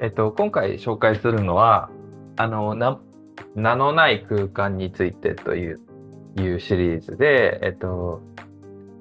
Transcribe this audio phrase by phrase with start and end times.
[0.00, 1.90] えっと、今回紹介するのは、
[2.36, 3.00] あの、な
[3.54, 5.80] 名のない空間についてという
[6.36, 8.22] いうシリーズで、えっと、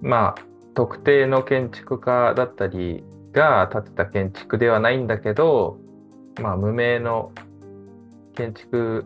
[0.02, 0.42] まあ、
[0.74, 5.78] 特定の建築家だったりが建てた建築ではないんだけど、
[6.42, 7.32] まあ、無名の
[8.36, 9.06] 建築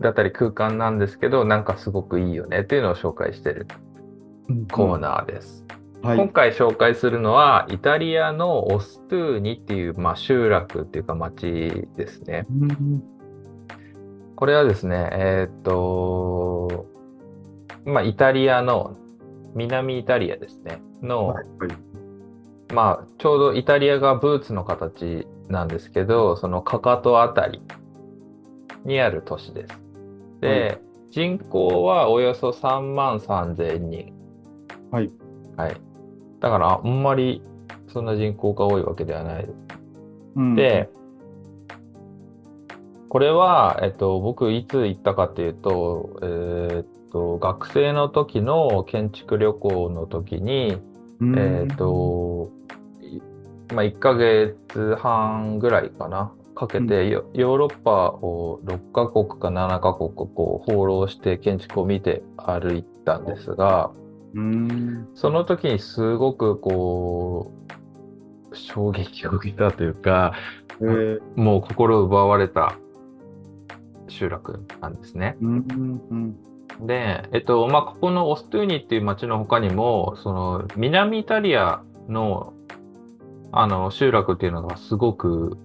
[0.00, 3.66] だったり空間なんですけど、なんかすごくいいよねっていうのを紹介してる
[4.72, 5.66] コーナーです。
[6.08, 12.46] はい、今回紹介するのはイタリアのオストゥーニっていう、まあ、集落っていうか町ですね。
[12.50, 13.02] うん、
[14.34, 16.86] これはですね、えー、っと、
[17.84, 18.96] まあ、イタリアの
[19.54, 27.60] 南イタリアですねの、はいはい、まあ、ちょうどイタリアがブーツの形なんですけどそのかかとあたり
[28.86, 29.78] にある都市です。
[30.40, 30.80] で、はい、
[31.10, 34.14] 人口はおよそ3万3000人。
[34.90, 35.10] はい。
[35.58, 35.87] はい。
[36.40, 37.42] だからあんまり
[37.92, 39.46] そんな人口が多いわけではない。
[40.36, 40.90] うん、で、
[43.08, 50.78] これは、えっと、僕いつ行ったかっていうと、えー、っと、学生の時の建築旅行の時に、
[51.36, 52.50] えっと、
[53.74, 63.90] まあ、1ヶ月半ぐらいかな、かけて、ヨーロッパを6カ国か7カ国こう放浪して建築を見て歩いたんですが、
[65.14, 67.52] その時にすごくこ
[68.52, 70.34] う衝撃を受けたというか、
[70.80, 72.76] えー、もう心奪われた
[74.08, 75.36] 集落なんですね。
[76.80, 82.54] で、えっとまあ、ここのオストゥーニっていう町の他にもその南イタリアの
[83.50, 85.56] あの集落っていうのがすごく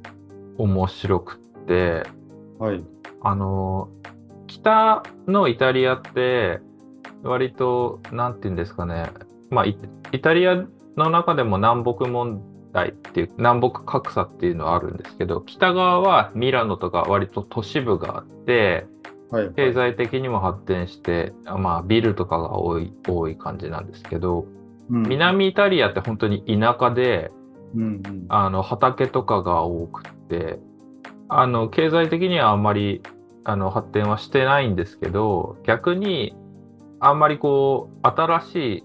[0.58, 2.04] 面白くって、
[2.58, 2.82] はい、
[3.22, 3.90] あの
[4.48, 6.62] 北のイタリアって
[7.24, 9.12] 割と、なんて言うんですかね、
[9.50, 9.78] まあイ、
[10.12, 10.66] イタリア
[10.98, 18.88] の中でも南北問題っていう、南北格差っていうのはあるんですけど、北側はミラノとか割と都市部があって、
[19.32, 24.46] はいはい、経済的にも発展して、まあ、ビルとかが多い多い感じなんですけど、
[24.92, 27.32] うん、南イタリアって本当に田舎で、
[27.76, 30.60] うんうん、あの畑とかが多くて
[31.30, 33.02] あの経済的にはあんまり
[33.44, 36.36] あの発展はしてないんですけど逆に
[37.06, 38.84] あんまりこう、新しい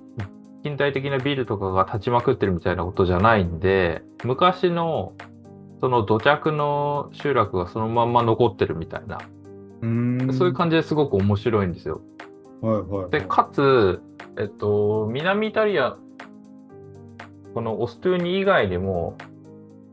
[0.64, 5.12] 近代的なビルとかが立ちまくってるみたいなことじゃないんで、昔の
[5.80, 9.18] その土着の集落がそのまんま残ってるみたいな、
[9.82, 12.00] うそういう感じですごく面白いんですよ。
[12.60, 14.02] はいはい、はい、で、かつ、
[14.36, 15.96] えっと、南イタリア、
[17.54, 19.16] このオストゥーニ以外にも、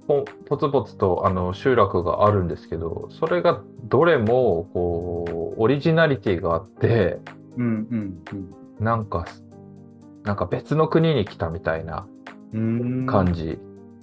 [0.08, 7.20] ポポツポツとあの集落があるんですけど、それがどれもこうオリジナリティがあって、
[7.58, 8.24] うんうん
[8.80, 9.26] うん、なんか
[10.24, 12.08] なんか別の国に来たみたいな
[13.08, 13.60] 感じ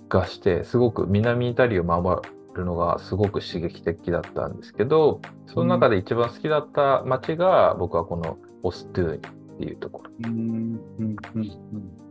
[0.08, 9.20] がしてすごく南イタリアを回るのがすごく刺激的だったんですけどその中で一番好きだった街が僕はこのオストゥーニっ
[9.58, 10.10] ていうところ。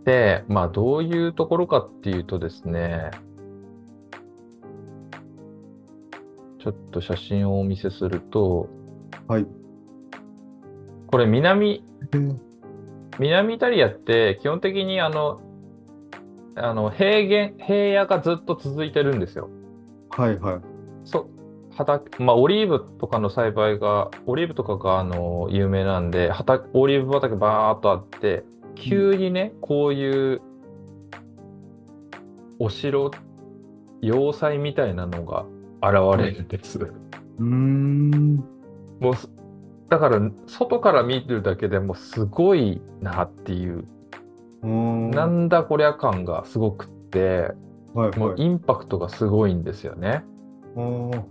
[0.03, 3.11] でまあどういうところかっていうとですね
[6.59, 8.69] ちょっと写真をお見せすると、
[9.27, 9.45] はい、
[11.11, 11.83] これ南、
[13.19, 15.41] 南イタリアって基本的にあの、
[16.55, 19.49] あの平原、平野がずっと続いてるんですよ。
[20.09, 20.61] はいはい。
[21.03, 21.27] そ
[21.71, 28.43] 畑まあ、オリーブとかの栽培が、オリーブとかがあの有名なんで畑、オリーブ畑バーっとあって、
[28.75, 30.41] 急にね、こういう
[32.57, 33.11] お城、
[34.01, 35.45] 要塞みたいなのが
[35.81, 36.79] 現れるんです。
[37.37, 38.35] うん。
[38.99, 39.13] もう
[39.91, 43.85] だから外から見るだけでもすごいなっていう。
[44.63, 47.51] なんだこりゃ感がすごくって、
[47.93, 50.23] はいはい、もうインパクトがすごいんですよね。
[50.75, 51.25] こ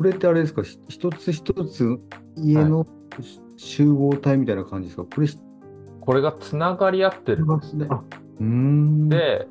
[0.00, 0.62] れってあれですか？
[0.88, 2.00] 一つ一つ
[2.36, 2.84] 家の
[3.56, 5.28] 集合体みたいな感じですか、はい、これ
[6.00, 7.44] これがつながり合ってる。
[7.44, 7.86] んですね。
[9.08, 9.46] で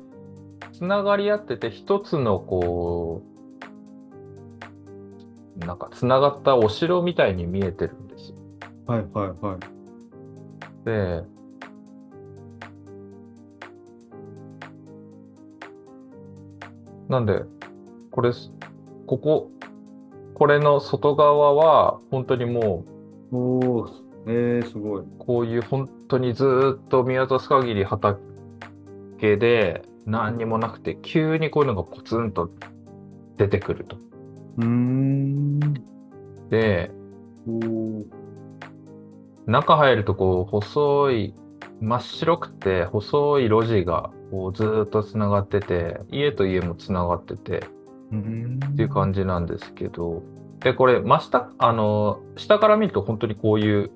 [0.74, 3.29] つながり合ってて一つのこう
[5.66, 8.36] なんかつながったお城みたいに見えてるんですよ。
[8.86, 9.80] はいはいはい。
[10.84, 11.22] で、
[17.08, 17.42] なんで、
[18.10, 18.32] これ、
[19.06, 19.50] ここ、
[20.34, 22.84] これの外側は、本当にも
[23.32, 23.86] う、お
[24.26, 25.04] えー、すごい。
[25.18, 28.16] こういう本当にずっと見渡す限り畑
[29.20, 32.50] で、何にもなくて、急にこういうのがポツンと
[33.36, 33.96] 出てくると。
[34.58, 35.60] うん。
[36.50, 36.90] で、
[39.46, 41.34] 中入るとこう細い
[41.80, 50.22] 真っ白くて細い路地がこうずっとつながってて家と家もつながっててっていう感じなんですけど、
[50.60, 53.90] で、これ、真下、あの、下から見ると本当にこういう、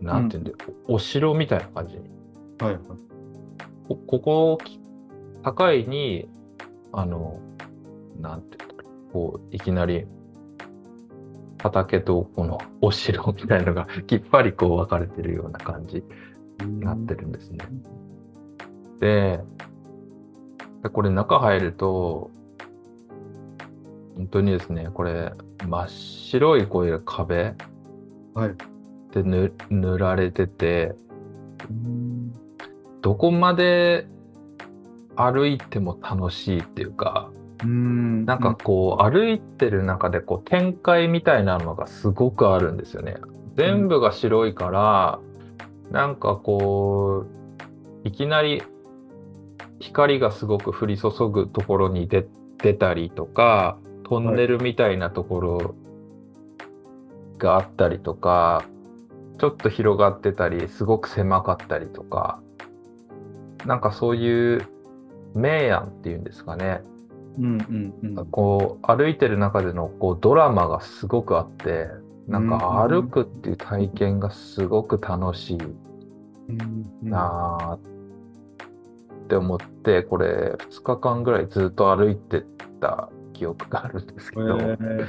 [0.00, 0.56] なんていうんだよ、
[0.86, 1.94] お城みたいな感じ。
[1.94, 2.00] に。
[2.60, 2.82] はいはい。
[3.88, 4.58] こここ、
[5.42, 6.28] 高いに、
[6.92, 7.40] あの、
[8.20, 8.77] なんていうんだろう、
[9.12, 10.06] こう、いきなり、
[11.60, 16.04] 畑とこのお城みたいのが きっぱりこう分かれてるような感じ
[16.64, 17.58] になってるんですね。
[19.00, 19.44] で、
[20.82, 22.30] でこれ中入ると、
[24.16, 25.32] 本当にですね、これ
[25.66, 27.54] 真っ白いこういう壁
[28.34, 28.54] はい。
[29.12, 30.94] で塗塗られてて、
[31.70, 32.32] うん
[33.00, 34.06] どこまで
[35.16, 37.27] 歩いても楽しいっていうか、
[37.64, 38.24] うん。
[38.24, 43.16] なんかこう歩いてる中でこう展開みたいなのがすごくあるんですよね。
[43.56, 45.18] 全部が白いから、
[45.90, 47.24] なんかこ
[48.04, 48.62] う、いきなり
[49.80, 52.26] 光がすごく降り注ぐところに出
[52.58, 55.74] 出たりとか、トンネルみたいなところ
[57.38, 58.64] があったりとか、
[59.38, 62.40] ちょっと広がってたり、すごく狭かったりとか、
[63.64, 64.66] なんかそういう
[65.34, 66.82] 明暗っていうんですかね。
[67.38, 68.26] うんうんうん。
[68.26, 71.86] こう歩いてる中でのこうドラマがすごくあって
[72.26, 75.58] なんかうん歩くっていう体験がすごく楽しい
[76.48, 77.78] うんなあっ
[79.28, 82.44] て思ってこれ2日間ぐらいずっと歩いて
[82.80, 85.06] た記憶があるんですけど、えー。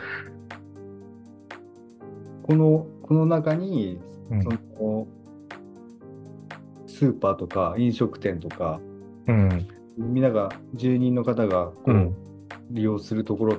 [2.44, 4.00] この、この中に、
[4.30, 4.44] うん。
[4.44, 5.08] その、
[6.86, 8.80] スーパーとか飲食店とか、
[9.28, 9.68] うん
[10.00, 12.16] みんなが、住人の方がこう、うん。
[12.72, 13.58] 利用するところ。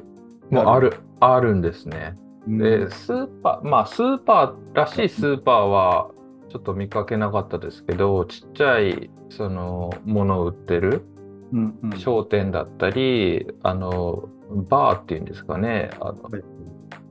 [0.50, 0.96] もうある。
[1.20, 1.54] ある。
[1.54, 2.16] んですね。
[2.46, 2.58] うん。
[2.58, 6.10] でスーパーまあスーパーらしいスーパーは
[6.48, 11.04] ちょっと見かけなかったですけどちっちゃいそのものを売ってる
[11.52, 11.98] うんうん。
[11.98, 14.28] 商店だったり、あの、
[14.68, 16.42] バーっていうんですかね、あのはい。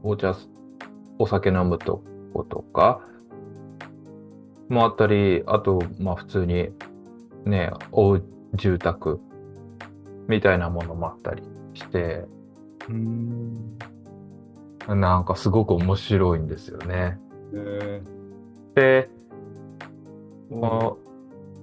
[0.03, 0.35] お茶、
[1.17, 2.03] お酒飲むと
[2.33, 3.01] ことか、
[4.69, 6.69] もあったり、あと、まあ普通に、
[7.45, 8.23] ね、おう
[8.53, 9.19] 住宅
[10.27, 11.43] みたいなものもあったり
[11.73, 12.25] して、
[12.87, 13.77] うん
[14.87, 17.19] なんかすごく面白いんですよね。
[17.53, 18.01] え
[18.75, 20.97] で、ーこ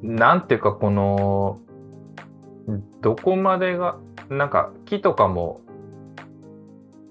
[0.02, 1.58] の、なんていうかこの、
[3.00, 3.98] どこまでが、
[4.28, 5.60] なんか木とかも、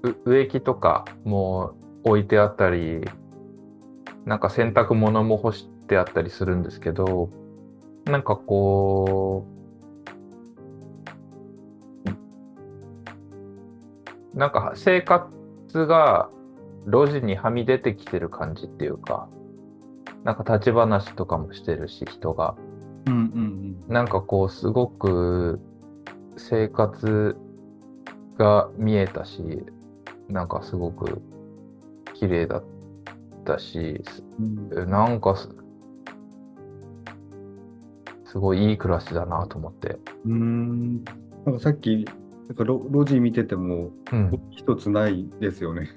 [0.03, 1.73] う植木とかも
[2.03, 3.01] 置いてあったり、
[4.25, 7.29] なんか洗濯物も干してあったりするんですけど、
[8.05, 9.64] なんかこう、
[14.35, 15.29] なんか生活
[15.85, 16.29] が
[16.85, 19.29] 路地にはみ出てきてる感じっていうか、
[20.23, 22.55] なんか立ち話とかもしてるし、人が。
[23.07, 25.59] うんうんなんかこう、すごく
[26.37, 27.37] 生活
[28.37, 29.63] が見えたし、
[30.27, 31.21] なんかすごく
[32.15, 32.63] 綺麗だっ
[33.45, 34.03] たし、
[34.39, 35.49] うんすなんかす、
[38.25, 39.97] すごいいい暮らしだなと思って。
[40.25, 41.03] うん
[41.45, 42.05] なんかさっき、
[42.47, 44.31] なんか路路地見てても、うん。
[44.51, 45.89] 一つないですよね。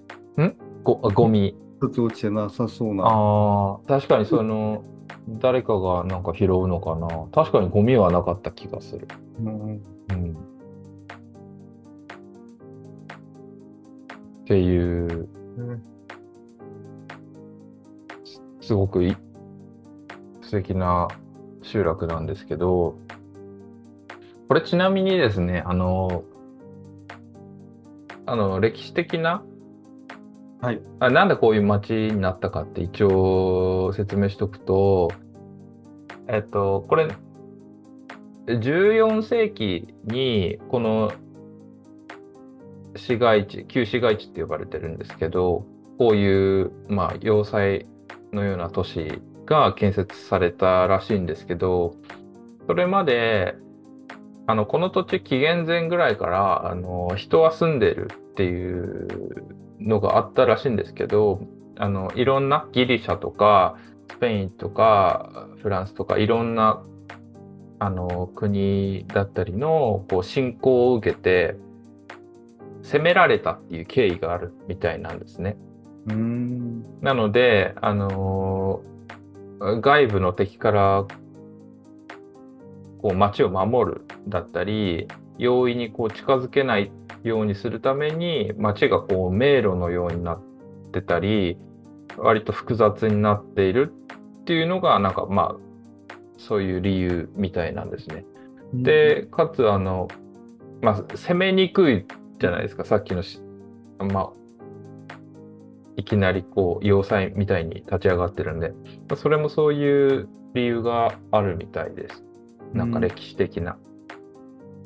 [0.82, 1.56] ごゴミ。
[1.80, 3.04] 一つ落ちてなさそうな。
[3.04, 4.82] ああ、確かにその、
[5.28, 7.06] 誰かがなんか拾うのかな。
[7.32, 9.06] 確かにゴミはなかった気がする。
[9.40, 10.32] うんうん。
[14.43, 15.28] っていう、
[18.62, 19.14] すごくい
[20.40, 21.08] 素敵な
[21.62, 22.96] 集落なんですけど、
[24.48, 26.24] これちなみにですね、あの、
[28.31, 29.43] あの、歴史的な、
[30.61, 30.81] はい。
[31.01, 35.08] あなんでこういう町になったかって一応説明しとくと、
[36.27, 37.08] えっと、これ、
[38.47, 41.13] 14世紀にこの
[42.97, 45.65] 市街地、旧市街地って呼ばれてるんですけど、
[45.99, 47.87] こういう、まあ、要塞
[48.32, 51.94] のような都市が建設されたらしいんですけど、
[52.67, 53.56] それまで、
[54.48, 59.44] あの、この土地紀元前ぐらいから、あの、人は住んでるっていう
[59.78, 61.43] のがあったらしいんですけど、
[61.76, 63.76] あの、いろんなギリシャとか、
[64.10, 66.82] スペインとか、フランスとか、いろんな、
[67.78, 71.56] あの、国だったりの、こう、侵攻を受けて、
[72.84, 75.58] 攻められたっていう経緯があるみたいなんですね。
[76.08, 76.84] うん。
[77.02, 78.98] なので、あのー
[79.81, 81.05] 外部の敵から
[82.98, 86.90] こう街を守るだったり、容易にこう近づけない
[87.22, 90.40] ようにするために、街がこう迷路のようになっ
[90.93, 91.56] てたり、
[92.17, 93.93] 割と複雑になっている
[94.40, 95.69] っていうのが、なんかまあ、
[96.36, 98.24] そういう理由みたいなんですね。
[98.74, 100.08] で、かつ、あの、
[100.82, 102.06] まあ、攻めにくい
[102.38, 103.40] じゃないですか、さっきのし、
[103.98, 104.31] まあ、
[105.96, 108.72] いきなりこう、要塞みたいに立ち上がってるんで、
[109.17, 112.28] それもそういう理由があるみたいです。
[112.72, 113.77] なんか歴史的な。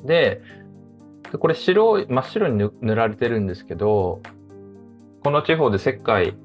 [0.03, 0.41] で、
[1.31, 4.21] でこれ白い、真っ白に塗塗られてるんですけど、
[5.23, 6.35] この地方で石灰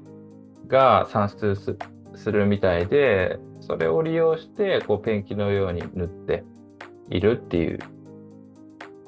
[0.67, 1.77] が産出す
[2.15, 6.43] するみたいで、それを利用して、こう、ペンキのように塗って
[7.09, 7.79] いるっていう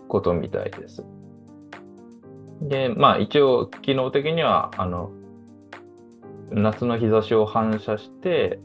[0.08, 1.04] ことみたいです。
[2.62, 5.12] で、まあ一応、機能的には、あの、
[6.52, 8.60] 夏の日差しを反射して、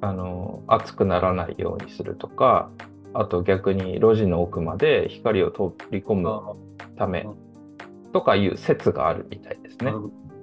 [0.00, 2.70] あの、暑くならないようにするとか、
[3.14, 6.56] あと逆に路地の奥まで光を取り込む
[6.96, 7.26] ため
[8.12, 9.92] とかいう説があるみたいですね。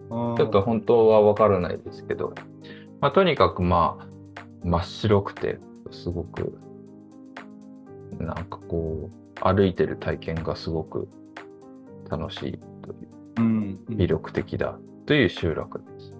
[0.09, 2.33] ちょっと本当はわからないですけど、
[3.01, 4.07] まあ、とにかくまあ、
[4.63, 5.59] 真っ白くて、
[5.91, 6.57] すごく、
[8.19, 11.07] なんかこう、歩いてる体験がすごく
[12.09, 13.07] 楽しいという、
[13.37, 13.79] うん。
[13.89, 16.14] 魅力的だという集落です。